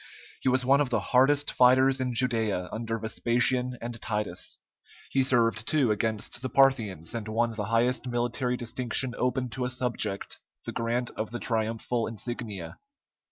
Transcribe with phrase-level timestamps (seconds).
[0.39, 4.57] He was one of the hardest fighters in Judæa under Vespasian and Titus;
[5.11, 9.69] he served, too, against the Parthians, and won the highest military distinction open to a
[9.69, 12.79] subject, the grant of the triumphal insignia.